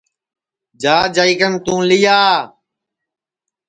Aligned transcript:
جا 0.81 0.95
جائی 1.15 1.33
کن 1.39 1.53
توں 1.65 1.81
لیا 1.89 2.19